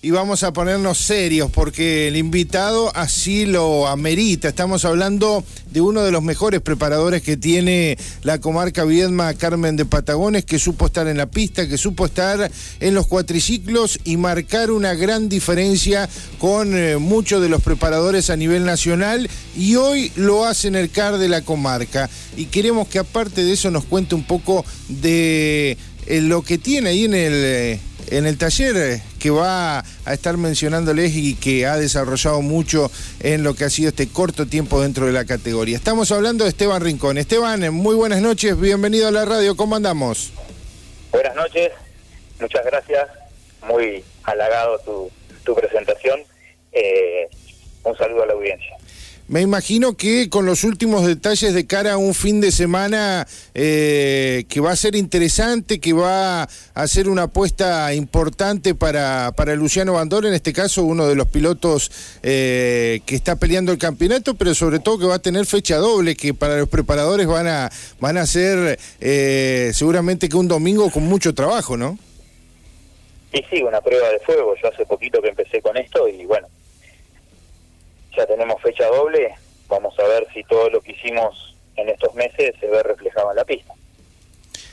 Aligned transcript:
Y 0.00 0.12
vamos 0.12 0.44
a 0.44 0.52
ponernos 0.52 0.96
serios 0.96 1.50
porque 1.50 2.06
el 2.06 2.16
invitado 2.16 2.94
así 2.94 3.46
lo 3.46 3.88
amerita. 3.88 4.46
Estamos 4.46 4.84
hablando 4.84 5.42
de 5.72 5.80
uno 5.80 6.04
de 6.04 6.12
los 6.12 6.22
mejores 6.22 6.60
preparadores 6.60 7.20
que 7.20 7.36
tiene 7.36 7.98
la 8.22 8.38
comarca 8.38 8.84
Viedma, 8.84 9.34
Carmen 9.34 9.74
de 9.74 9.86
Patagones, 9.86 10.44
que 10.44 10.60
supo 10.60 10.86
estar 10.86 11.08
en 11.08 11.16
la 11.16 11.26
pista, 11.26 11.66
que 11.68 11.76
supo 11.76 12.06
estar 12.06 12.48
en 12.78 12.94
los 12.94 13.08
cuatriciclos 13.08 13.98
y 14.04 14.18
marcar 14.18 14.70
una 14.70 14.94
gran 14.94 15.28
diferencia 15.28 16.08
con 16.38 16.78
eh, 16.78 16.96
muchos 16.98 17.42
de 17.42 17.48
los 17.48 17.60
preparadores 17.60 18.30
a 18.30 18.36
nivel 18.36 18.64
nacional 18.64 19.28
y 19.56 19.74
hoy 19.74 20.12
lo 20.14 20.44
hace 20.44 20.68
en 20.68 20.76
el 20.76 20.90
CAR 20.90 21.18
de 21.18 21.28
la 21.28 21.40
comarca. 21.40 22.08
Y 22.36 22.44
queremos 22.44 22.86
que 22.86 23.00
aparte 23.00 23.42
de 23.42 23.52
eso 23.52 23.72
nos 23.72 23.84
cuente 23.84 24.14
un 24.14 24.22
poco 24.22 24.64
de 24.88 25.76
eh, 26.06 26.20
lo 26.20 26.42
que 26.42 26.56
tiene 26.56 26.90
ahí 26.90 27.04
en 27.06 27.14
el... 27.14 27.32
Eh, 27.34 27.80
en 28.10 28.26
el 28.26 28.38
taller 28.38 28.76
eh, 28.76 29.02
que 29.18 29.30
va 29.30 29.80
a 29.80 30.12
estar 30.12 30.36
mencionándoles 30.36 31.14
y 31.14 31.34
que 31.34 31.66
ha 31.66 31.76
desarrollado 31.76 32.42
mucho 32.42 32.90
en 33.20 33.42
lo 33.42 33.54
que 33.54 33.64
ha 33.64 33.70
sido 33.70 33.88
este 33.90 34.08
corto 34.08 34.46
tiempo 34.46 34.80
dentro 34.80 35.06
de 35.06 35.12
la 35.12 35.24
categoría. 35.24 35.76
Estamos 35.76 36.12
hablando 36.12 36.44
de 36.44 36.50
Esteban 36.50 36.82
Rincón. 36.82 37.18
Esteban, 37.18 37.72
muy 37.72 37.94
buenas 37.94 38.20
noches, 38.20 38.58
bienvenido 38.58 39.08
a 39.08 39.10
la 39.10 39.24
radio, 39.24 39.56
¿cómo 39.56 39.76
andamos? 39.76 40.32
Buenas 41.10 41.34
noches, 41.34 41.72
muchas 42.40 42.64
gracias, 42.64 43.08
muy 43.66 44.04
halagado 44.24 44.78
tu, 44.80 45.10
tu 45.44 45.54
presentación. 45.54 46.20
Eh, 46.72 47.28
un 47.84 47.96
saludo 47.96 48.22
a 48.22 48.26
la 48.26 48.32
audiencia. 48.34 48.76
Me 49.28 49.42
imagino 49.42 49.94
que 49.94 50.30
con 50.30 50.46
los 50.46 50.64
últimos 50.64 51.06
detalles 51.06 51.52
de 51.52 51.66
cara 51.66 51.92
a 51.92 51.96
un 51.98 52.14
fin 52.14 52.40
de 52.40 52.50
semana 52.50 53.26
eh, 53.54 54.46
que 54.48 54.60
va 54.60 54.70
a 54.70 54.76
ser 54.76 54.96
interesante, 54.96 55.80
que 55.80 55.92
va 55.92 56.44
a 56.44 56.88
ser 56.88 57.10
una 57.10 57.24
apuesta 57.24 57.92
importante 57.92 58.74
para, 58.74 59.32
para 59.36 59.54
Luciano 59.54 59.92
Bandor, 59.92 60.24
en 60.24 60.32
este 60.32 60.54
caso 60.54 60.82
uno 60.82 61.06
de 61.06 61.14
los 61.14 61.28
pilotos 61.28 61.90
eh, 62.22 63.02
que 63.04 63.16
está 63.16 63.36
peleando 63.36 63.70
el 63.70 63.76
campeonato, 63.76 64.34
pero 64.34 64.54
sobre 64.54 64.78
todo 64.78 64.98
que 64.98 65.04
va 65.04 65.16
a 65.16 65.18
tener 65.18 65.44
fecha 65.44 65.76
doble, 65.76 66.16
que 66.16 66.32
para 66.32 66.56
los 66.56 66.68
preparadores 66.70 67.26
van 67.26 67.48
a, 67.48 67.70
van 68.00 68.16
a 68.16 68.24
ser 68.24 68.78
eh, 68.98 69.72
seguramente 69.74 70.30
que 70.30 70.36
un 70.38 70.48
domingo 70.48 70.90
con 70.90 71.02
mucho 71.02 71.34
trabajo, 71.34 71.76
¿no? 71.76 71.98
Sí, 73.30 73.44
sí, 73.50 73.62
una 73.62 73.82
prueba 73.82 74.08
de 74.08 74.20
fuego. 74.20 74.54
Yo 74.62 74.68
hace 74.70 74.86
poquito 74.86 75.20
que 75.20 75.28
empecé 75.28 75.60
con 75.60 75.76
esto 75.76 76.08
y 76.08 76.24
bueno, 76.24 76.48
ya 78.16 78.26
tenemos 78.26 78.60
fecha 78.62 78.86
doble, 78.86 79.34
vamos 79.68 79.98
a 79.98 80.04
ver 80.04 80.26
si 80.32 80.42
todo 80.44 80.70
lo 80.70 80.80
que 80.80 80.92
hicimos 80.92 81.54
en 81.76 81.88
estos 81.88 82.14
meses 82.14 82.54
se 82.58 82.66
ve 82.66 82.82
reflejado 82.82 83.30
en 83.30 83.36
la 83.36 83.44
pista. 83.44 83.74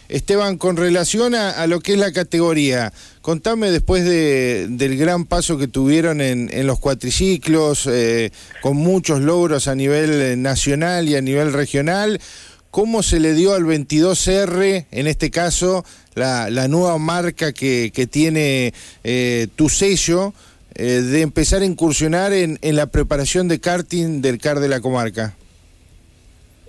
Esteban, 0.07 0.57
con 0.57 0.77
relación 0.77 1.33
a, 1.33 1.65
lo 1.65 1.79
que 1.79 1.93
es 1.93 1.97
la 1.97 2.11
categoría, 2.11 2.93
contame 3.21 3.71
después 3.71 4.05
de, 4.05 4.67
del 4.69 4.97
gran 4.97 5.25
paso 5.25 5.57
que 5.57 5.67
tuvieron 5.67 6.21
en, 6.21 6.49
en 6.53 6.67
los 6.67 6.79
cuatriciclos, 6.79 7.87
eh, 7.87 8.31
con 8.61 8.77
muchos 8.77 9.21
logros 9.21 9.67
a 9.67 9.73
nivel 9.73 10.41
nacional 10.43 11.09
y 11.09 11.15
a 11.15 11.21
nivel 11.21 11.53
regional, 11.53 12.21
¿cómo 12.69 13.01
se 13.01 13.19
le 13.19 13.33
dio 13.33 13.55
al 13.55 13.63
22R, 13.63 14.85
en 14.91 15.07
este 15.07 15.31
caso, 15.31 15.83
la, 16.13 16.51
la 16.51 16.67
nueva 16.67 16.99
marca 16.99 17.51
que, 17.51 17.91
que 17.91 18.05
tiene 18.05 18.73
eh, 19.03 19.47
tu 19.55 19.69
sello? 19.69 20.33
Eh, 20.75 21.01
de 21.01 21.21
empezar 21.21 21.61
a 21.61 21.65
incursionar 21.65 22.33
en, 22.33 22.59
en 22.61 22.75
la 22.75 22.87
preparación 22.87 23.47
de 23.47 23.61
karting 23.61 24.21
del 24.21 24.39
CAR 24.39 24.59
de 24.59 24.67
la 24.67 24.81
comarca? 24.81 25.35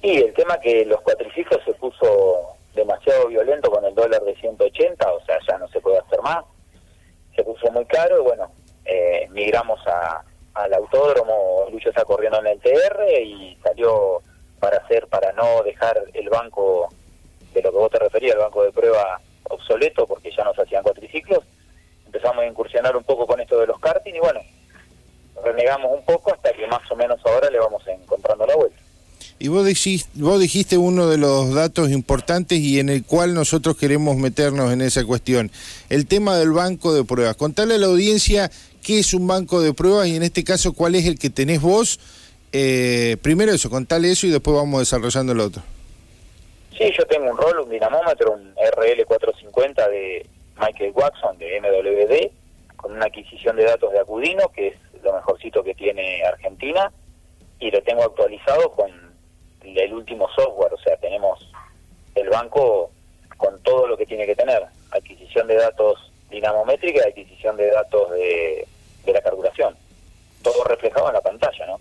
Y 0.01 0.19
el 0.19 0.33
tema 0.35 0.61
que 0.61 0.85
los 0.85 1.01
cuatriciclos 1.01 1.61
se 1.65 1.73
puso 1.75 2.57
demasiado 2.77 3.27
violento 3.27 3.69
con 3.71 3.85
el 3.85 3.95
dólar 3.95 4.23
de 4.23 4.37
180, 4.37 5.13
o 5.13 5.25
sea, 5.25 5.39
ya 5.49 5.59
no 5.59 5.67
se 5.69 5.81
puede 5.81 5.99
hacer 5.99 6.21
más. 6.23 6.45
Se 7.35 7.43
puso 7.43 7.71
muy 7.73 7.85
caro 7.87 8.21
y 8.21 8.23
bueno, 8.23 8.53
eh, 8.85 9.27
migramos 9.33 9.81
a, 9.89 10.23
al 10.55 10.75
autódromo, 10.75 11.67
Lucho 11.73 11.89
está 11.89 12.05
corriendo 12.05 12.39
en 12.39 12.47
el 12.47 12.61
TR 12.61 13.05
y 13.23 13.59
salió 13.63 14.23
para 14.61 14.79
hacer, 14.79 15.09
para 15.09 15.33
no 15.33 15.63
dejar 15.65 16.01
el 16.15 16.29
banco 16.29 16.89
de 17.53 17.63
lo 17.63 17.73
que 17.73 17.77
vos 17.77 17.91
te 17.91 17.99
referías, 17.99 18.35
el 18.35 18.41
banco 18.41 18.63
de 18.63 18.73
prueba 18.73 19.21
obsoleto, 19.51 20.07
porque 20.07 20.31
ya 20.31 20.45
no 20.45 20.55
se 20.55 20.63
hacían 20.63 20.83
cuatriciclos, 20.83 21.41
empezamos 22.07 22.43
a 22.45 22.47
incursionar 22.47 22.97
un 22.97 23.05
poco 23.05 23.27
con 23.27 23.41
esto 23.41 23.59
de 23.61 23.67
los 23.67 23.79
karting 23.79 24.15
y 24.15 24.21
bueno, 24.21 24.41
renegamos 25.45 25.93
un 25.93 26.05
poco 26.05 26.33
hasta 26.33 26.53
que 26.53 26.67
más 26.67 26.91
o 26.91 26.97
menos 26.97 27.21
ahora 27.25 27.51
le 27.51 27.59
vamos 27.59 27.83
encontrando 27.87 28.47
la 28.47 28.57
vuelta. 28.57 28.79
Y 29.39 29.49
vos 29.49 29.67
dijiste, 29.67 30.09
vos 30.15 30.41
dijiste 30.41 30.79
uno 30.79 31.09
de 31.09 31.19
los 31.19 31.55
datos 31.55 31.91
importantes 31.91 32.59
y 32.59 32.81
en 32.81 32.89
el 32.89 33.05
cual 33.05 33.35
nosotros 33.35 33.77
queremos 33.77 34.17
meternos 34.17 34.73
en 34.73 34.81
esa 34.81 35.05
cuestión, 35.05 35.51
el 35.91 36.07
tema 36.07 36.39
del 36.39 36.53
banco 36.53 36.95
de 36.95 37.05
pruebas. 37.05 37.37
Contale 37.37 37.75
a 37.75 37.79
la 37.79 37.87
audiencia 37.87 38.51
qué 38.83 38.99
es 38.99 39.13
un 39.13 39.27
banco 39.27 39.61
de 39.61 39.75
pruebas 39.75 40.09
y 40.09 40.17
en 40.17 40.23
este 40.23 40.43
caso 40.43 40.73
cuál 40.73 40.95
es 40.95 41.05
el 41.05 41.19
que 41.19 41.29
tenés 41.29 41.61
vos. 41.61 42.01
Eh, 42.53 43.19
primero 43.21 43.53
eso, 43.53 43.69
contale 43.69 44.11
eso 44.11 44.27
y 44.27 44.31
después 44.31 44.57
vamos 44.57 44.81
desarrollando 44.81 45.33
el 45.33 45.41
otro. 45.41 45.63
Sí, 46.79 46.91
yo 46.97 47.05
tengo 47.07 47.31
un 47.31 47.37
rol, 47.37 47.61
un 47.61 47.71
dinamómetro, 47.71 48.33
un 48.33 48.55
RL450 48.55 49.91
de 49.91 50.27
Michael 50.59 50.93
Watson 50.95 51.39
de 51.39 51.61
MWD, 51.61 52.77
con 52.77 52.93
una 52.93 53.07
adquisición 53.07 53.57
de 53.57 53.65
datos 53.65 53.93
de 53.93 54.01
Acudino, 54.01 54.49
que 54.49 54.69
es 54.69 55.03
lo 55.03 55.13
mejorcito 55.13 55.63
que 55.63 55.75
tiene 55.75 56.23
Argentina, 56.25 56.93
y 57.59 57.71
lo 57.71 57.83
tengo 57.83 58.03
actualizado 58.03 58.71
con 58.73 58.91
el 59.63 59.93
último 59.93 60.29
software, 60.35 60.73
o 60.73 60.79
sea, 60.79 60.97
tenemos 60.99 61.51
el 62.15 62.29
banco 62.29 62.91
con 63.37 63.63
todo 63.63 63.87
lo 63.87 63.97
que 63.97 64.07
tiene 64.07 64.27
que 64.27 64.37
tener, 64.37 64.65
adquisición 64.91 65.47
de 65.47 65.57
datos 65.57 66.13
dinamométrica 66.31 67.01
y 67.05 67.11
adquisición 67.11 67.57
de 67.57 67.71
datos 67.71 68.11
de, 68.11 68.67
de 69.05 69.13
la 69.13 69.21
carburación, 69.21 69.77
todo 70.43 70.65
reflejado 70.65 71.09
en 71.09 71.15
la 71.15 71.21
pantalla, 71.21 71.67
¿no? 71.67 71.81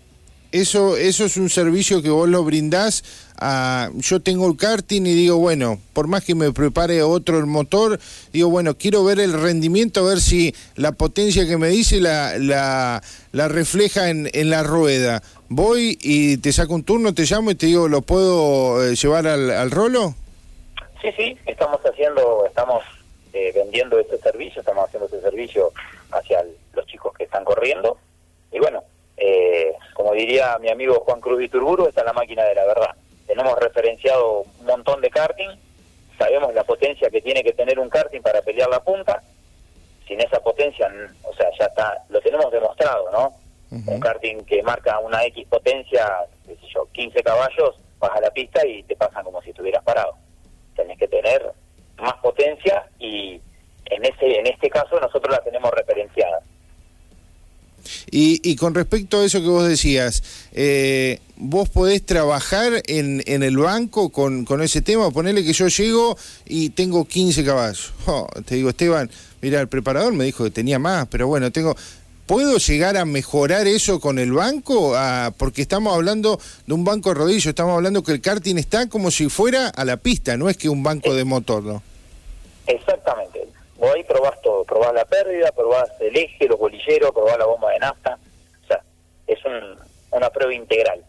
Eso, 0.52 0.96
eso 0.96 1.24
es 1.24 1.36
un 1.36 1.50
servicio 1.50 2.02
que 2.02 2.10
vos 2.10 2.28
lo 2.28 2.42
brindás 2.44 3.04
a, 3.38 3.90
yo 3.96 4.20
tengo 4.20 4.46
el 4.48 4.56
karting 4.56 5.02
y 5.02 5.14
digo, 5.14 5.36
bueno, 5.36 5.78
por 5.92 6.06
más 6.06 6.24
que 6.24 6.34
me 6.34 6.52
prepare 6.52 7.02
otro 7.02 7.38
el 7.38 7.46
motor, 7.46 7.98
digo, 8.32 8.48
bueno, 8.48 8.76
quiero 8.78 9.04
ver 9.04 9.20
el 9.20 9.32
rendimiento, 9.32 10.00
a 10.00 10.08
ver 10.08 10.20
si 10.20 10.54
la 10.76 10.92
potencia 10.92 11.46
que 11.46 11.58
me 11.58 11.68
dice 11.68 12.00
la, 12.00 12.38
la, 12.38 13.02
la 13.32 13.48
refleja 13.48 14.08
en, 14.08 14.30
en 14.32 14.50
la 14.50 14.62
rueda. 14.62 15.22
Voy 15.48 15.98
y 16.00 16.38
te 16.38 16.52
saco 16.52 16.74
un 16.74 16.84
turno, 16.84 17.12
te 17.14 17.24
llamo 17.24 17.50
y 17.50 17.54
te 17.54 17.66
digo, 17.66 17.88
¿lo 17.88 18.02
puedo 18.02 18.84
eh, 18.84 18.96
llevar 18.96 19.26
al, 19.26 19.50
al 19.50 19.70
rolo? 19.70 20.14
Sí, 21.02 21.08
sí, 21.16 21.36
estamos 21.46 21.80
haciendo, 21.84 22.46
estamos 22.46 22.82
eh, 23.32 23.52
vendiendo 23.54 23.98
este 23.98 24.18
servicio, 24.18 24.60
estamos 24.60 24.86
haciendo 24.86 25.06
este 25.06 25.20
servicio 25.20 25.72
hacia 26.10 26.44
los 26.72 26.86
chicos 26.86 27.12
que 27.16 27.24
están 27.24 27.44
corriendo. 27.44 27.98
Y 28.50 28.58
bueno, 28.58 28.82
eh, 29.18 29.72
como 29.94 30.05
diría 30.16 30.58
mi 30.58 30.70
amigo 30.70 31.00
Juan 31.00 31.20
Cruz 31.20 31.42
Iturburu, 31.42 31.86
está 31.86 32.02
la 32.04 32.12
máquina 32.12 32.44
de 32.44 32.54
la 32.54 32.64
verdad. 32.64 32.90
Tenemos 33.26 33.58
referenciado 33.58 34.44
un 34.60 34.66
montón 34.66 35.00
de 35.00 35.10
karting, 35.10 35.50
sabemos 36.18 36.54
la 36.54 36.64
potencia 36.64 37.10
que 37.10 37.20
tiene 37.20 37.42
que 37.42 37.52
tener 37.52 37.78
un 37.78 37.88
karting 37.88 38.22
para 38.22 38.42
pelear 38.42 38.68
la 38.68 38.80
punta. 38.80 39.22
Sin 40.06 40.20
esa 40.20 40.38
potencia, 40.40 40.88
o 41.24 41.34
sea, 41.34 41.48
ya 41.58 41.66
está, 41.66 42.04
lo 42.08 42.20
tenemos 42.20 42.50
demostrado, 42.52 43.10
¿no? 43.10 43.32
Un 43.70 43.98
karting 43.98 44.44
que 44.44 44.62
marca 44.62 44.98
una 45.00 45.24
X 45.24 45.46
potencia, 45.48 46.06
qué 46.46 46.54
sé 46.54 46.66
yo, 46.72 46.86
15 46.92 47.22
caballos, 47.24 47.74
vas 47.98 48.12
a 48.12 48.20
la 48.20 48.30
pista 48.30 48.64
y 48.64 48.84
te 48.84 48.94
pasan 48.94 49.24
como 49.24 49.42
si 49.42 49.50
estuvieras 49.50 49.82
parado. 49.82 50.14
Tenés 50.76 50.96
que 50.98 51.08
tener 51.08 51.52
más 51.96 52.14
potencia 52.14 52.86
y 53.00 53.40
en 53.86 54.04
ese 54.04 54.38
en 54.38 54.46
este 54.46 54.70
caso 54.70 55.00
nosotros 55.00 55.34
la 55.34 55.42
tenemos. 55.42 55.70
Y, 58.10 58.40
y 58.48 58.56
con 58.56 58.74
respecto 58.74 59.20
a 59.20 59.24
eso 59.24 59.40
que 59.40 59.48
vos 59.48 59.68
decías, 59.68 60.22
eh, 60.52 61.20
vos 61.36 61.68
podés 61.68 62.04
trabajar 62.04 62.82
en, 62.86 63.22
en 63.26 63.42
el 63.42 63.56
banco 63.56 64.10
con, 64.10 64.46
ese 64.62 64.82
tema, 64.82 65.10
ponerle 65.10 65.44
que 65.44 65.52
yo 65.52 65.68
llego 65.68 66.16
y 66.46 66.70
tengo 66.70 67.04
15 67.04 67.44
caballos. 67.44 67.92
Te 68.46 68.56
digo, 68.56 68.70
Esteban, 68.70 69.10
mira, 69.42 69.60
el 69.60 69.68
preparador 69.68 70.12
me 70.12 70.24
dijo 70.24 70.44
que 70.44 70.50
tenía 70.50 70.78
más, 70.78 71.06
pero 71.08 71.26
bueno, 71.26 71.50
tengo... 71.50 71.76
¿Puedo 72.26 72.58
llegar 72.58 72.96
a 72.96 73.04
mejorar 73.04 73.68
eso 73.68 74.00
con 74.00 74.18
el 74.18 74.32
banco? 74.32 74.96
Ah, 74.96 75.32
porque 75.38 75.62
estamos 75.62 75.94
hablando 75.94 76.40
de 76.66 76.74
un 76.74 76.84
banco 76.84 77.10
de 77.10 77.14
rodillo, 77.14 77.50
estamos 77.50 77.76
hablando 77.76 78.02
que 78.02 78.10
el 78.10 78.20
karting 78.20 78.56
está 78.56 78.88
como 78.88 79.12
si 79.12 79.28
fuera 79.28 79.68
a 79.68 79.84
la 79.84 79.96
pista, 79.96 80.36
no 80.36 80.48
es 80.48 80.56
que 80.56 80.68
un 80.68 80.82
banco 80.82 81.14
de 81.14 81.22
motor, 81.22 81.62
¿no? 81.62 81.84
Exactamente. 82.66 83.46
Vos 83.78 83.92
ahí 83.94 84.04
probás 84.04 84.40
todo, 84.40 84.64
probás 84.64 84.94
la 84.94 85.04
pérdida, 85.04 85.52
probás 85.52 85.90
el 86.00 86.16
eje, 86.16 86.48
los 86.48 86.58
bolilleros, 86.58 87.10
probás 87.12 87.38
la 87.38 87.44
bomba 87.44 87.72
de 87.72 87.78
nafta. 87.78 88.18
O 88.64 88.66
sea, 88.66 88.82
es 89.26 89.44
un, 89.44 89.78
una 90.12 90.30
prueba 90.30 90.54
integral. 90.54 91.04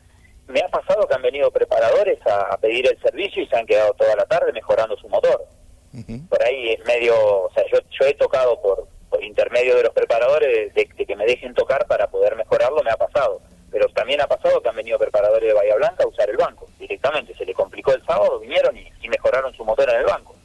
Me 0.47 0.61
ha 0.61 0.67
pasado 0.67 1.07
que 1.07 1.13
han 1.13 1.21
venido 1.21 1.51
preparadores 1.51 2.19
a, 2.25 2.53
a, 2.53 2.57
pedir 2.57 2.87
el 2.87 2.99
servicio 3.01 3.43
y 3.43 3.47
se 3.47 3.55
han 3.57 3.65
quedado 3.65 3.93
toda 3.93 4.15
la 4.15 4.25
tarde 4.25 4.51
mejorando 4.51 4.97
su 4.97 5.07
motor. 5.09 5.45
Uh 5.93 5.97
-huh. 5.97 6.29
Por 6.29 6.43
ahí 6.43 6.73
es 6.73 6.85
medio, 6.85 7.15
o 7.43 7.51
sea, 7.53 7.63
yo, 7.71 7.79
yo 7.89 8.05
he 8.05 8.13
tocado 8.13 8.61
por, 8.61 8.87
por 9.09 9.23
intermedio 9.23 9.75
de 9.75 9.83
los 9.83 9.93
preparadores 9.93 10.73
de, 10.73 10.85
de, 10.85 11.05
que 11.05 11.15
me 11.15 11.25
dejen 11.25 11.53
tocar 11.53 11.85
para 11.87 12.07
poder 12.07 12.35
mejorarlo, 12.35 12.83
me 12.83 12.91
ha 12.91 12.97
pasado. 12.97 13.41
Pero 13.71 13.87
también 13.89 14.21
ha 14.21 14.27
pasado 14.27 14.61
que 14.61 14.69
han 14.69 14.75
venido 14.75 14.97
preparadores 14.97 15.47
de 15.47 15.53
Bahía 15.53 15.75
Blanca 15.75 16.03
a 16.03 16.07
usar 16.07 16.29
el 16.29 16.37
banco 16.37 16.67
directamente. 16.79 17.35
Se 17.35 17.45
le 17.45 17.53
complicó 17.53 17.93
el 17.93 18.05
sábado, 18.05 18.39
vinieron 18.39 18.75
y, 18.77 18.89
y 19.01 19.09
mejoraron 19.09 19.53
su 19.53 19.65
motor 19.65 19.89
en 19.89 19.97
el 19.97 20.05
banco. 20.05 20.35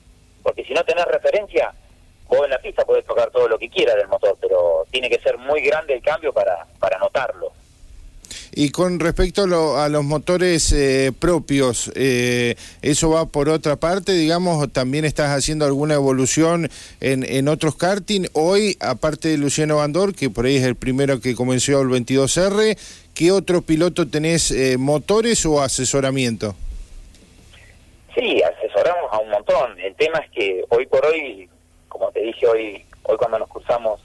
Porque 0.43 0.65
si 0.65 0.75
no 0.75 0.85
tenés 0.85 1.05
referencia, 1.05 1.73
la 2.53 2.59
pista 2.61 2.85
podés 2.85 3.05
tocar 3.07 3.31
todo 3.31 3.49
lo 3.49 3.59
que 3.59 3.71
quieras 3.71 3.97
del 3.97 4.09
motor, 4.09 4.37
pero 4.41 4.87
tiene 4.91 5.09
que 5.09 5.19
ser 5.21 5.39
muy 5.39 5.63
grande 5.63 5.95
el 5.95 6.03
cambio 6.03 6.33
para, 6.33 6.67
para 6.79 6.99
notarlo. 6.99 7.53
Y 8.55 8.71
con 8.71 9.01
respecto 9.01 9.45
a, 9.79 9.89
los 9.89 10.05
motores 10.05 10.71
eh, 10.73 11.11
propios, 11.19 11.91
eh, 11.95 12.55
¿eso 12.83 13.09
va 13.09 13.25
por 13.25 13.49
otra 13.49 13.77
parte, 13.77 14.13
digamos? 14.13 14.71
¿También 14.71 15.07
estás 15.07 15.31
haciendo 15.31 15.65
alguna 15.65 15.95
evolución 15.95 16.69
en, 17.01 17.25
en 17.25 17.49
otros 17.49 17.77
karting? 17.77 18.27
Hoy, 18.35 18.77
aparte 18.81 19.29
de 19.29 19.39
Luciano 19.39 19.77
Bandor, 19.77 20.15
que 20.15 20.29
por 20.29 20.45
ahí 20.45 20.57
es 20.57 20.65
el 20.65 20.77
primero 20.77 21.21
que 21.21 21.35
comenzó 21.35 21.81
el 21.81 21.89
22R, 21.89 22.77
¿qué 23.15 23.33
otro 23.33 23.63
piloto 23.63 24.07
tenés 24.07 24.51
eh, 24.51 24.77
motores 24.77 25.47
o 25.47 25.63
asesoramiento? 25.63 26.55
Sí, 28.15 28.43
asesoramos 28.43 29.11
a 29.11 29.19
un 29.19 29.31
montón. 29.31 29.81
El 29.81 29.95
tema 29.95 30.19
es 30.19 30.31
que 30.31 30.65
hoy 30.69 30.87
por 30.87 31.05
hoy, 31.07 31.49
como 31.93 32.11
te 32.11 32.21
dije 32.21 32.47
hoy, 32.47 32.85
hoy 33.03 33.17
cuando 33.19 33.39
nos 33.39 33.49
cruzamos 33.49 34.01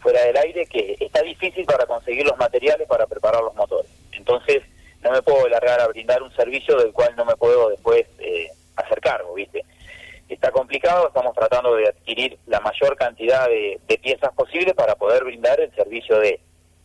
fuera 0.00 0.22
del 0.24 0.36
aire 0.36 0.66
que 0.66 0.96
está 1.00 1.22
difícil 1.22 1.64
para 1.64 1.86
conseguir 1.86 2.26
los 2.26 2.36
materiales 2.36 2.86
para 2.86 3.06
preparar 3.06 3.42
los 3.42 3.54
motores. 3.54 3.90
Entonces, 4.12 4.62
no 5.02 5.10
me 5.10 5.22
puedo 5.22 5.48
largar 5.48 5.80
a 5.80 5.88
brindar 5.88 6.22
un 6.22 6.34
servicio 6.36 6.76
del 6.76 6.92
cual 6.92 7.14
no 7.16 7.24
me 7.24 7.34
puedo 7.36 7.70
después 7.70 8.04
eh, 8.18 8.48
hacer 8.76 9.00
cargo, 9.00 9.32
¿viste? 9.34 9.64
Está 10.28 10.50
complicado, 10.50 11.08
estamos 11.08 11.34
tratando 11.34 11.74
de 11.74 11.88
adquirir 11.88 12.38
la 12.46 12.60
mayor 12.60 12.96
cantidad 12.96 13.48
de, 13.48 13.80
piezas 14.02 14.32
posibles 14.34 14.74
para 14.74 14.96
poder 14.96 15.24
brindar 15.24 15.60
el 15.60 15.72
servicio 15.74 16.18
de 16.18 16.40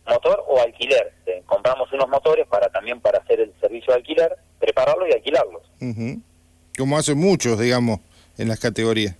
motor 0.06 0.44
o 0.46 0.60
alquiler. 0.60 1.12
compramos 1.46 1.92
unos 1.92 2.08
motores 2.08 2.46
para 2.46 2.68
también 2.68 3.00
para 3.00 3.18
hacer 3.18 3.40
el 3.40 3.52
servicio 3.60 3.92
de 3.92 3.98
alquiler, 3.98 4.36
prepararlos 4.58 5.08
y 5.08 5.12
alquilarlos. 5.12 5.62
Como 6.78 6.96
hacen 6.96 7.18
muchos, 7.18 7.58
digamos, 7.58 7.98
en 8.38 8.48
las 8.48 8.60
categorías. 8.60 9.16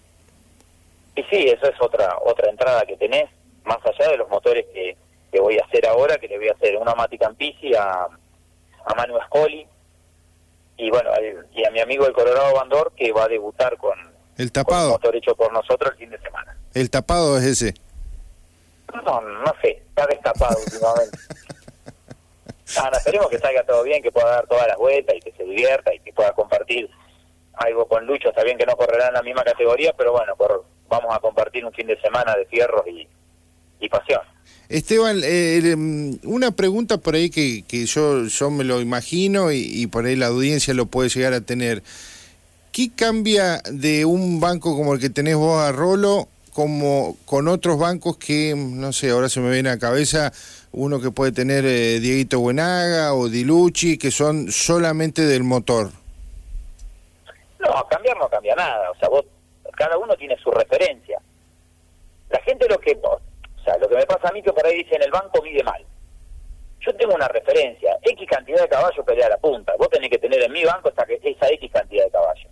Y 1.18 1.24
sí, 1.24 1.48
eso 1.48 1.66
es 1.66 1.74
otra 1.80 2.16
otra 2.24 2.48
entrada 2.48 2.86
que 2.86 2.96
tenés 2.96 3.28
más 3.64 3.78
allá 3.84 4.12
de 4.12 4.18
los 4.18 4.28
motores 4.28 4.66
que, 4.72 4.96
voy 5.40 5.58
a 5.58 5.64
hacer 5.64 5.84
ahora, 5.86 6.16
que 6.16 6.28
le 6.28 6.38
voy 6.38 6.48
a 6.48 6.52
hacer 6.52 6.76
una 6.76 6.94
Mati 6.94 7.18
Campisi 7.18 7.74
a, 7.74 8.06
a 8.84 8.94
Manu 8.94 9.18
Scoli 9.26 9.66
y 10.76 10.90
bueno, 10.90 11.10
y 11.52 11.64
a 11.64 11.70
mi 11.72 11.80
amigo 11.80 12.06
el 12.06 12.12
Colorado 12.12 12.54
Bandor 12.54 12.92
que 12.96 13.10
va 13.10 13.24
a 13.24 13.28
debutar 13.28 13.76
con 13.78 13.98
el 14.36 14.52
tapado. 14.52 14.90
motor 14.90 15.16
hecho 15.16 15.34
por 15.34 15.52
nosotros 15.52 15.90
el 15.92 15.98
fin 15.98 16.10
de 16.10 16.20
semana. 16.20 16.56
¿El 16.72 16.88
tapado 16.88 17.36
es 17.36 17.44
ese? 17.44 17.74
No, 19.04 19.20
no 19.20 19.54
sé, 19.60 19.82
está 19.88 20.06
destapado 20.06 20.56
últimamente. 20.64 21.18
Ah, 22.76 22.90
esperemos 22.92 23.30
que 23.30 23.38
salga 23.38 23.64
todo 23.64 23.82
bien, 23.82 24.02
que 24.02 24.12
pueda 24.12 24.26
dar 24.26 24.46
todas 24.46 24.68
las 24.68 24.76
vueltas 24.76 25.16
y 25.16 25.20
que 25.20 25.32
se 25.32 25.42
divierta 25.42 25.94
y 25.94 26.00
que 26.00 26.12
pueda 26.12 26.32
compartir 26.32 26.90
algo 27.54 27.88
con 27.88 28.04
Lucho. 28.04 28.28
Está 28.28 28.44
bien 28.44 28.58
que 28.58 28.66
no 28.66 28.76
correrá 28.76 29.08
en 29.08 29.14
la 29.14 29.22
misma 29.22 29.42
categoría, 29.42 29.94
pero 29.96 30.12
bueno, 30.12 30.36
por, 30.36 30.66
vamos 30.88 31.14
a 31.14 31.20
compartir 31.20 31.64
un 31.64 31.72
fin 31.72 31.86
de 31.86 32.00
semana 32.00 32.34
de 32.34 32.46
fierros 32.46 32.86
y, 32.86 33.06
y 33.80 33.88
pasión. 33.88 34.20
Esteban, 34.68 35.22
eh, 35.24 35.60
em, 35.64 36.18
una 36.24 36.50
pregunta 36.50 36.98
por 36.98 37.14
ahí 37.14 37.30
que, 37.30 37.62
que 37.66 37.86
yo, 37.86 38.24
yo 38.26 38.50
me 38.50 38.64
lo 38.64 38.80
imagino 38.80 39.50
y, 39.50 39.86
por 39.86 40.04
ahí 40.04 40.14
la 40.14 40.26
audiencia 40.26 40.74
lo 40.74 40.86
puede 40.86 41.08
llegar 41.08 41.32
a 41.32 41.40
tener. 41.40 41.82
¿Qué 42.70 42.90
cambia 42.94 43.62
de 43.70 44.04
un 44.04 44.40
banco 44.40 44.76
como 44.76 44.92
el 44.92 45.00
que 45.00 45.08
tenés 45.08 45.36
vos 45.36 45.60
a 45.60 45.72
Rolo 45.72 46.28
como 46.52 47.16
con 47.24 47.48
otros 47.48 47.78
bancos 47.78 48.18
que, 48.18 48.54
no 48.54 48.92
sé, 48.92 49.10
ahora 49.10 49.28
se 49.28 49.40
me 49.40 49.50
viene 49.50 49.70
a 49.70 49.74
la 49.74 49.78
cabeza 49.78 50.32
uno 50.72 51.00
que 51.00 51.10
puede 51.10 51.32
tener 51.32 51.64
eh, 51.64 51.98
Dieguito 51.98 52.40
Buenaga 52.40 53.14
o 53.14 53.28
Dilucci, 53.28 53.96
que 53.96 54.10
son 54.10 54.52
solamente 54.52 55.22
del 55.22 55.44
motor? 55.44 55.92
No, 57.58 57.86
cambiar 57.88 58.18
no 58.18 58.28
cambia 58.28 58.54
nada. 58.54 58.90
O 58.90 58.94
sea, 58.96 59.08
vos, 59.08 59.24
cada 59.78 59.96
uno 59.96 60.16
tiene 60.16 60.36
su 60.38 60.50
referencia. 60.50 61.20
La 62.30 62.40
gente 62.40 62.68
lo 62.68 62.78
que 62.78 62.98
lo 63.80 63.88
que 63.88 63.96
me 63.96 64.06
pasa 64.06 64.28
a 64.28 64.32
mí 64.32 64.42
que 64.42 64.52
por 64.52 64.66
ahí 64.66 64.78
dice 64.78 64.96
en 64.96 65.02
el 65.02 65.10
banco 65.10 65.40
mide 65.42 65.62
mal. 65.62 65.84
Yo 66.80 66.94
tengo 66.96 67.14
una 67.14 67.28
referencia, 67.28 67.96
X 68.02 68.28
cantidad 68.28 68.62
de 68.62 68.68
caballos 68.68 69.04
pelea 69.04 69.26
a 69.26 69.30
la 69.30 69.36
punta. 69.38 69.74
Vos 69.78 69.88
tenés 69.90 70.10
que 70.10 70.18
tener 70.18 70.42
en 70.42 70.52
mi 70.52 70.64
banco 70.64 70.88
esa, 70.88 71.04
esa 71.04 71.48
X 71.48 71.70
cantidad 71.72 72.04
de 72.04 72.10
caballos. 72.10 72.50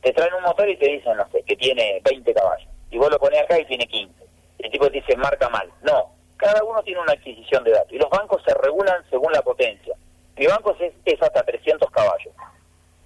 Te 0.00 0.12
traen 0.12 0.34
un 0.34 0.42
motor 0.42 0.68
y 0.68 0.76
te 0.76 0.88
dicen, 0.88 1.16
no 1.16 1.28
sé, 1.30 1.42
que 1.42 1.56
tiene 1.56 2.00
20 2.04 2.32
caballos. 2.32 2.68
Y 2.90 2.98
vos 2.98 3.10
lo 3.10 3.18
pones 3.18 3.42
acá 3.42 3.58
y 3.58 3.66
tiene 3.66 3.86
15. 3.86 4.14
El 4.58 4.70
tipo 4.70 4.86
te 4.86 5.00
dice, 5.00 5.16
marca 5.16 5.48
mal. 5.48 5.70
No, 5.82 6.14
cada 6.36 6.62
uno 6.64 6.82
tiene 6.82 7.00
una 7.00 7.12
adquisición 7.12 7.64
de 7.64 7.72
datos. 7.72 7.92
Y 7.92 7.98
los 7.98 8.10
bancos 8.10 8.42
se 8.46 8.54
regulan 8.54 9.02
según 9.10 9.32
la 9.32 9.42
potencia. 9.42 9.94
Mi 10.36 10.46
banco 10.46 10.76
es, 10.78 10.92
es 11.04 11.22
hasta 11.22 11.42
300 11.42 11.90
caballos. 11.90 12.34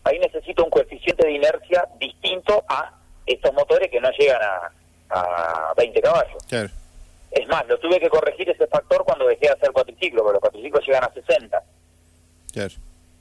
Ahí 0.05 0.19
necesito 0.19 0.63
un 0.63 0.71
coeficiente 0.71 1.27
de 1.27 1.33
inercia 1.33 1.89
distinto 1.99 2.65
a 2.69 2.96
estos 3.27 3.53
motores 3.53 3.91
que 3.91 4.01
no 4.01 4.11
llegan 4.11 4.41
a, 4.43 4.73
a 5.11 5.75
20 5.77 6.01
caballos. 6.01 6.43
Claro. 6.49 6.71
Es 7.31 7.47
más, 7.49 7.67
lo 7.67 7.79
tuve 7.79 8.01
que 8.01 8.09
corregir 8.09 8.49
ese 8.49 8.67
factor 8.67 9.05
cuando 9.05 9.27
dejé 9.27 9.47
de 9.47 9.53
hacer 9.53 9.73
cuatriciclo, 9.73 10.23
porque 10.23 10.35
los 10.35 10.41
cuatriciclos 10.41 10.87
llegan 10.87 11.05
a 11.05 11.13
60. 11.13 11.63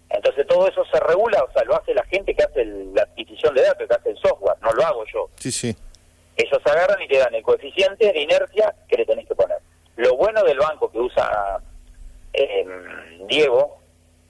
Entonces 0.10 0.48
todo 0.48 0.68
eso 0.68 0.84
se 0.86 1.00
regula, 1.00 1.44
o 1.44 1.52
sea, 1.52 1.64
lo 1.64 1.76
hace 1.76 1.94
la 1.94 2.06
gente 2.06 2.34
que 2.34 2.44
hace 2.44 2.64
la 2.66 3.04
adquisición 3.04 3.54
de 3.54 3.64
datos, 3.64 3.88
que 3.88 3.94
hace 3.94 4.10
el 4.12 4.18
software, 4.18 4.56
no 4.62 4.72
lo 4.72 4.86
hago 4.86 5.04
yo. 5.12 5.30
Sí, 5.38 5.52
sí. 5.52 5.76
Ellos 6.38 6.62
agarran 6.66 7.02
y 7.02 7.08
te 7.08 7.18
dan 7.18 7.34
el 7.34 7.44
coeficiente 7.44 8.12
de 8.12 8.22
inercia 8.22 8.74
que 8.88 8.98
le 8.98 9.06
tenés 9.06 9.28
que 9.28 9.36
poner. 9.36 9.58
Lo 9.98 10.16
bueno 10.16 10.44
del 10.44 10.60
banco 10.60 10.92
que 10.92 11.00
usa 11.00 11.60
em, 12.34 13.28
Diego 13.28 13.80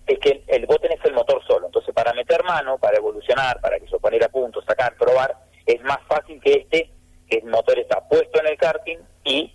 es 0.07 0.19
que 0.19 0.43
el, 0.47 0.65
vos 0.65 0.79
tenés 0.79 1.03
el 1.03 1.13
motor 1.13 1.43
solo. 1.45 1.65
Entonces, 1.67 1.93
para 1.93 2.13
meter 2.13 2.43
mano, 2.43 2.77
para 2.77 2.97
evolucionar, 2.97 3.59
para 3.59 3.79
que 3.79 3.87
se 3.87 3.99
poner 3.99 4.23
a 4.23 4.29
punto, 4.29 4.61
sacar, 4.63 4.95
probar, 4.95 5.35
es 5.65 5.81
más 5.83 5.99
fácil 6.07 6.39
que 6.41 6.53
este, 6.53 6.89
que 7.29 7.37
el 7.37 7.45
motor 7.45 7.77
está 7.79 7.99
puesto 8.07 8.39
en 8.39 8.47
el 8.47 8.57
karting 8.57 8.97
y 9.23 9.53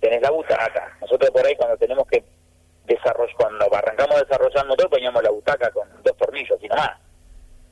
tenés 0.00 0.22
la 0.22 0.30
butaca. 0.30 0.96
Nosotros 1.00 1.30
por 1.30 1.46
ahí 1.46 1.54
cuando 1.56 1.76
tenemos 1.76 2.06
que 2.08 2.22
desarrollar, 2.86 3.36
cuando 3.36 3.74
arrancamos 3.74 4.16
a 4.16 4.22
desarrollar 4.22 4.62
el 4.62 4.68
motor, 4.68 4.90
poníamos 4.90 5.22
la 5.22 5.30
butaca 5.30 5.70
con 5.70 5.88
dos 6.04 6.16
tornillos 6.16 6.58
y 6.62 6.68
nada 6.68 6.82
más, 6.82 7.00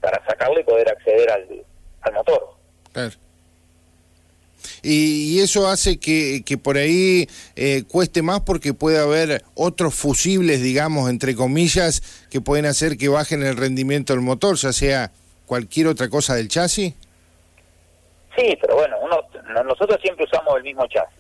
para 0.01 0.25
sacarlo 0.27 0.59
y 0.61 0.65
poder 0.65 0.89
acceder 0.89 1.31
al, 1.31 1.65
al 2.03 2.13
motor. 2.13 2.55
Claro. 2.93 3.13
Y, 4.83 5.41
eso 5.41 5.69
hace 5.69 5.99
que, 5.99 6.43
que 6.45 6.57
por 6.59 6.77
ahí 6.77 7.29
eh, 7.57 7.85
cueste 7.89 8.23
más 8.23 8.41
porque 8.41 8.75
puede 8.75 8.99
haber 8.99 9.45
otros 9.55 9.95
fusibles, 9.95 10.63
digamos, 10.63 11.11
entre 11.11 11.35
comillas, 11.35 12.03
que 12.31 12.41
pueden 12.41 12.67
hacer 12.67 12.97
que 12.97 13.09
bajen 13.09 13.43
el 13.43 13.57
rendimiento 13.57 14.13
del 14.15 14.23
motor, 14.23 14.57
ya 14.57 14.73
sea 14.73 15.13
cualquier 15.47 15.89
otra 15.89 16.09
cosa 16.09 16.35
del 16.35 16.49
chasis. 16.49 16.95
Sí, 18.37 18.59
pero 18.61 18.75
bueno, 18.77 18.97
uno, 19.01 19.21
nosotros 19.65 19.99
siempre 20.03 20.25
usamos 20.25 20.57
el 20.57 20.63
mismo 20.63 20.87
chasis. 20.87 21.19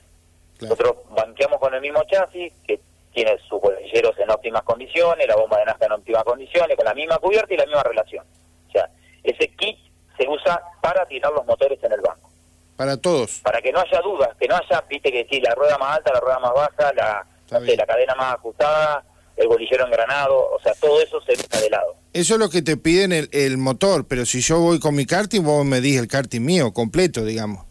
Nosotros 0.60 0.96
banqueamos 1.10 1.58
con 1.58 1.74
el 1.74 1.80
mismo 1.80 2.02
chasis, 2.04 2.52
que 2.66 2.80
tiene 3.12 3.38
sus 3.48 3.60
bolilleros 3.60 4.18
en 4.18 4.30
óptimas 4.30 4.62
condiciones, 4.62 5.26
la 5.28 5.36
bomba 5.36 5.58
de 5.58 5.66
nafta 5.66 5.86
en 5.86 5.92
óptimas 5.92 6.24
condiciones, 6.24 6.76
con 6.76 6.84
la 6.84 6.94
misma 6.94 7.18
cubierta 7.18 7.54
y 7.54 7.56
la 7.56 7.66
misma 7.66 7.82
relación. 7.82 8.24
O 8.68 8.72
sea, 8.72 8.88
ese 9.22 9.48
kit 9.56 9.78
se 10.18 10.28
usa 10.28 10.60
para 10.80 11.06
tirar 11.06 11.32
los 11.32 11.46
motores 11.46 11.82
en 11.82 11.92
el 11.92 12.00
banco. 12.00 12.30
Para 12.76 12.96
todos. 12.96 13.40
Para 13.40 13.60
que 13.62 13.72
no 13.72 13.80
haya 13.80 14.00
dudas, 14.00 14.30
que 14.38 14.48
no 14.48 14.56
haya, 14.56 14.80
viste 14.88 15.12
que 15.12 15.26
sí, 15.30 15.40
la 15.40 15.54
rueda 15.54 15.78
más 15.78 15.98
alta, 15.98 16.12
la 16.12 16.20
rueda 16.20 16.38
más 16.40 16.52
baja, 16.54 16.92
la, 16.92 17.26
la 17.50 17.86
cadena 17.86 18.14
más 18.16 18.34
ajustada, 18.34 19.04
el 19.36 19.48
bolillero 19.48 19.86
engranado, 19.86 20.50
o 20.50 20.60
sea, 20.62 20.74
todo 20.74 21.00
eso 21.00 21.20
se 21.22 21.32
deja 21.32 21.60
de 21.60 21.70
lado. 21.70 21.96
Eso 22.12 22.34
es 22.34 22.40
lo 22.40 22.48
que 22.48 22.62
te 22.62 22.76
piden 22.76 23.12
el, 23.12 23.28
el 23.32 23.58
motor, 23.58 24.06
pero 24.06 24.24
si 24.24 24.40
yo 24.40 24.60
voy 24.60 24.78
con 24.78 24.94
mi 24.94 25.06
karting, 25.06 25.42
vos 25.42 25.64
me 25.64 25.80
dis 25.80 25.98
el 25.98 26.06
karting 26.06 26.40
mío, 26.40 26.72
completo, 26.72 27.24
digamos. 27.24 27.66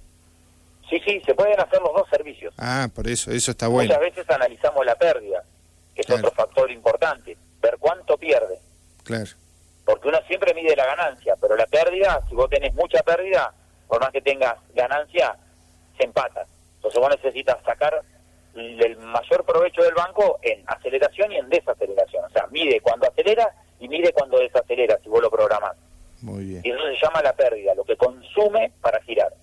Sí, 0.89 1.01
sí, 1.07 1.21
se 1.25 1.33
pueden 1.33 1.59
hacer 1.59 1.81
los 1.81 1.93
dos 1.93 2.07
servicios. 2.09 2.53
Ah, 2.57 2.89
por 2.93 3.07
eso, 3.07 3.31
eso 3.31 3.51
está 3.51 3.67
bueno. 3.67 3.87
Muchas 3.87 4.15
veces 4.15 4.29
analizamos 4.29 4.85
la 4.85 4.95
pérdida, 4.95 5.43
que 5.95 6.01
es 6.01 6.09
otro 6.09 6.29
factor 6.31 6.69
importante, 6.69 7.37
ver 7.61 7.77
cuánto 7.79 8.17
pierde. 8.17 8.59
Claro. 9.03 9.31
Porque 9.85 10.07
uno 10.09 10.19
siempre 10.27 10.53
mide 10.53 10.75
la 10.75 10.85
ganancia, 10.85 11.35
pero 11.41 11.55
la 11.55 11.65
pérdida, 11.65 12.21
si 12.29 12.35
vos 12.35 12.49
tenés 12.49 12.73
mucha 12.75 13.01
pérdida, 13.01 13.53
por 13.87 14.01
más 14.01 14.11
que 14.11 14.21
tengas 14.21 14.55
ganancia, 14.75 15.35
se 15.97 16.03
empata. 16.03 16.45
Entonces 16.75 16.99
vos 16.99 17.09
necesitas 17.09 17.57
sacar 17.65 18.01
el 18.55 18.97
mayor 18.97 19.45
provecho 19.45 19.81
del 19.81 19.93
banco 19.93 20.39
en 20.41 20.63
aceleración 20.67 21.31
y 21.31 21.37
en 21.37 21.49
desaceleración. 21.49 22.25
O 22.25 22.29
sea, 22.29 22.47
mide 22.47 22.79
cuando 22.81 23.07
acelera 23.07 23.53
y 23.79 23.87
mide 23.87 24.13
cuando 24.13 24.39
desacelera, 24.39 24.97
si 25.03 25.09
vos 25.09 25.21
lo 25.21 25.29
programás. 25.29 25.75
Muy 26.21 26.45
bien. 26.45 26.61
Y 26.63 26.69
eso 26.71 26.81
se 26.83 27.05
llama 27.05 27.21
la 27.21 27.33
pérdida, 27.33 27.75
lo 27.75 27.83
que 27.83 27.97
consume 27.97 28.71
para 28.81 29.01
girar. 29.01 29.33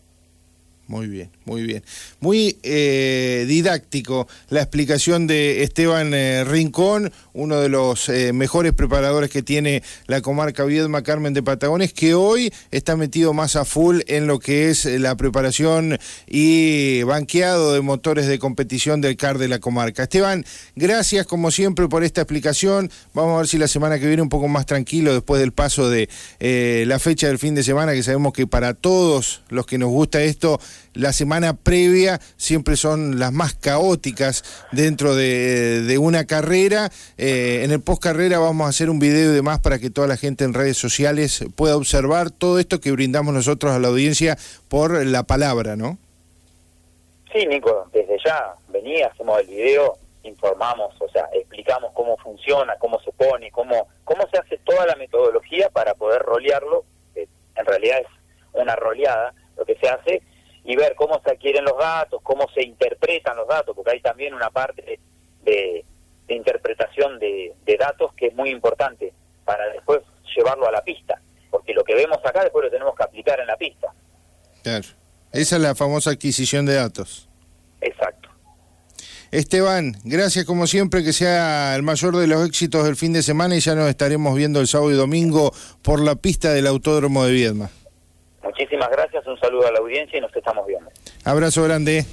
Muy 0.91 1.07
bien, 1.07 1.31
muy 1.45 1.63
bien. 1.63 1.85
Muy 2.19 2.59
eh, 2.65 3.45
didáctico 3.47 4.27
la 4.49 4.61
explicación 4.61 5.29
de 5.29 5.63
Esteban 5.63 6.13
eh, 6.13 6.43
Rincón, 6.43 7.13
uno 7.33 7.61
de 7.61 7.69
los 7.69 8.09
eh, 8.09 8.33
mejores 8.33 8.73
preparadores 8.73 9.31
que 9.31 9.45
tiene 9.45 9.85
la 10.09 10.21
comarca 10.21 10.65
Viedma 10.65 11.05
Carmen 11.05 11.33
de 11.33 11.45
Patagones, 11.45 11.93
que 11.93 12.15
hoy 12.15 12.53
está 12.73 12.97
metido 12.97 13.33
más 13.33 13.55
a 13.55 13.65
full 13.65 14.01
en 14.09 14.27
lo 14.27 14.41
que 14.41 14.69
es 14.69 14.85
la 14.85 15.17
preparación 15.17 15.97
y 16.27 17.05
banqueado 17.05 17.73
de 17.73 17.83
motores 17.83 18.27
de 18.27 18.41
competición 18.41 19.01
del 19.01 19.17
CAR 19.17 19.39
de 19.39 19.47
la 19.47 19.61
comarca. 19.61 20.03
Esteban, 20.03 20.45
gracias 20.75 21.25
como 21.25 21.53
siempre 21.53 21.87
por 21.87 22.03
esta 22.03 22.23
explicación. 22.23 22.91
Vamos 23.15 23.35
a 23.35 23.39
ver 23.39 23.47
si 23.47 23.59
la 23.59 23.69
semana 23.69 24.01
que 24.01 24.09
viene 24.09 24.23
un 24.23 24.29
poco 24.29 24.49
más 24.49 24.67
tranquilo 24.67 25.15
después 25.15 25.41
del 25.41 25.53
paso 25.53 25.89
de 25.89 26.09
la 26.41 26.99
fecha 26.99 27.29
del 27.29 27.39
fin 27.39 27.55
de 27.55 27.63
semana, 27.63 27.93
que 27.93 28.03
sabemos 28.03 28.33
que 28.33 28.49
para 28.49 28.75
todos 28.75 29.43
los 29.51 29.67
que 29.67 29.79
nos 29.79 29.91
gusta 29.91 30.21
esto, 30.21 30.59
la 30.95 31.13
semana 31.13 31.55
previa 31.55 32.21
siempre 32.37 32.77
son 32.77 33.19
las 33.19 33.33
más 33.33 33.55
caóticas 33.55 34.45
dentro 34.73 35.15
de, 35.15 35.97
una 36.01 36.25
carrera. 36.25 36.91
Eh, 37.19 37.63
en 37.65 37.71
el 37.71 37.81
post 37.81 38.03
carrera 38.03 38.39
vamos 38.39 38.67
a 38.67 38.71
hacer 38.71 38.91
un 38.91 38.99
video 38.99 39.31
y 39.31 39.35
demás 39.35 39.61
para 39.61 39.79
que 39.79 39.91
toda 39.91 40.07
la 40.07 40.17
gente 40.17 40.45
en 40.45 40.55
redes 40.55 40.77
sociales 40.77 41.45
pueda 41.57 41.77
observar 41.77 42.31
todo 42.31 42.59
esto 42.59 42.81
que 42.81 42.93
brindamos 42.93 43.35
nosotros 43.35 43.73
a 43.73 43.79
la 43.79 43.89
audiencia 43.89 44.37
por 44.69 45.05
la 45.05 45.23
palabra, 45.25 45.77
¿no? 45.77 45.99
Sí, 47.33 47.47
Nico, 47.47 47.89
desde 47.93 48.17
ya 48.25 48.55
venía, 48.69 49.07
hacemos 49.07 49.41
el 49.41 49.47
video, 49.47 49.97
informamos, 50.25 50.95
o 51.01 51.09
sea, 51.11 51.29
explicamos 51.33 51.93
cómo 51.95 52.17
funciona, 52.19 52.75
cómo 52.79 53.01
se 53.01 53.13
pone, 53.13 53.51
cómo, 53.51 53.89
cómo 54.05 54.27
se 54.33 54.39
hace 54.39 54.59
toda 54.59 54.87
la 54.87 54.97
metodología 54.97 55.71
para 55.71 55.95
poder 55.95 56.23
rolearlo, 56.23 56.85
que 57.15 57.29
en 57.55 57.67
realidad 57.67 58.01
es 58.01 58.07
una 58.53 58.75
roleada 58.77 59.33
lo 59.57 59.65
que 59.65 59.77
se 59.77 59.89
hace, 59.89 60.23
y 60.65 60.77
ver 60.77 60.95
cómo 60.95 61.21
se 61.25 61.31
adquieren 61.31 61.65
los 61.65 61.79
datos, 61.79 62.21
cómo 62.23 62.47
se 62.55 62.63
interpretan 62.63 63.37
los 63.37 63.49
datos, 63.49 63.75
porque 63.75 63.93
hay 63.93 64.01
también 64.01 64.35
una 64.35 64.51
parte 64.51 65.01
de, 65.43 65.85
interpretación 66.29 67.19
de, 67.19 67.55
datos 67.79 68.13
que 68.15 68.27
es 68.27 68.35
muy 68.35 68.51
importante 68.51 69.13
para 69.45 69.69
después 69.71 70.01
llevarlo 70.37 70.69
a 70.69 70.73
la 70.73 70.83
pista, 70.83 71.21
porque 71.51 71.73
lo 71.73 71.83
que 71.83 71.95
vemos 71.95 72.19
acá 72.25 72.43
después 72.43 72.65
lo 72.65 72.71
tenemos 72.71 72.95
que 72.95 73.03
aplicar 73.03 73.41
en 73.41 73.47
la 73.47 73.57
pista. 73.57 73.93
Claro. 74.63 74.87
Esa 75.33 75.57
es 75.57 75.63
la 75.63 75.75
famosa 75.75 76.11
adquisición 76.11 76.67
de 76.67 76.75
datos. 76.75 77.29
Exacto. 77.81 78.29
Esteban, 79.31 79.97
gracias 80.03 80.45
como 80.45 80.67
siempre, 80.67 81.05
que 81.05 81.13
sea 81.13 81.77
el 81.77 81.83
mayor 81.83 82.17
de 82.17 82.27
los 82.27 82.47
éxitos 82.47 82.85
del 82.85 82.97
fin 82.97 83.13
de 83.13 83.23
semana 83.23 83.55
y 83.55 83.61
ya 83.61 83.77
nos 83.77 83.89
estaremos 83.89 84.35
viendo 84.35 84.61
el 84.61 84.67
sábado 84.67 84.91
y 84.91 84.95
domingo 84.95 85.53
por 85.83 86.01
la 86.01 86.17
pista 86.17 86.53
del 86.53 86.67
Autódromo 86.67 87.25
de 87.25 87.33
Viedma. 87.33 87.71
Muchísimas 88.61 88.91
gracias, 88.91 89.27
un 89.27 89.41
saludo 89.41 89.67
a 89.67 89.73
la 89.73 89.79
audiencia 89.79 90.19
y 90.19 90.21
nos 90.21 90.37
estamos 90.37 90.67
viendo. 90.67 90.91
Abrazo 91.25 91.65
grande. 91.65 92.05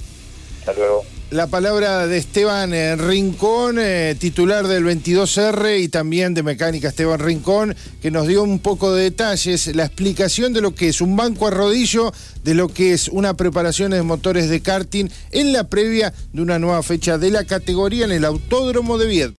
Hasta 0.60 0.72
luego. 0.72 1.04
La 1.30 1.46
palabra 1.46 2.06
de 2.06 2.16
Esteban 2.16 2.72
eh, 2.72 2.96
Rincón, 2.96 3.76
eh, 3.78 4.16
titular 4.18 4.66
del 4.66 4.82
22R 4.82 5.78
y 5.78 5.88
también 5.88 6.32
de 6.32 6.42
Mecánica 6.42 6.88
Esteban 6.88 7.20
Rincón, 7.20 7.76
que 8.00 8.10
nos 8.10 8.26
dio 8.26 8.42
un 8.42 8.60
poco 8.60 8.94
de 8.94 9.02
detalles, 9.02 9.76
la 9.76 9.84
explicación 9.84 10.54
de 10.54 10.62
lo 10.62 10.74
que 10.74 10.88
es 10.88 11.02
un 11.02 11.16
banco 11.16 11.46
a 11.46 11.50
rodillo, 11.50 12.12
de 12.44 12.54
lo 12.54 12.68
que 12.68 12.94
es 12.94 13.08
una 13.08 13.34
preparación 13.34 13.90
de 13.90 14.00
motores 14.00 14.48
de 14.48 14.62
karting 14.62 15.10
en 15.32 15.52
la 15.52 15.64
previa 15.64 16.14
de 16.32 16.40
una 16.40 16.58
nueva 16.58 16.82
fecha 16.82 17.18
de 17.18 17.30
la 17.30 17.44
categoría 17.44 18.06
en 18.06 18.12
el 18.12 18.24
Autódromo 18.24 18.96
de 18.96 19.06
Vied. 19.06 19.30